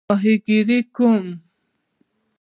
[0.09, 1.25] ماهیګیري کوم؟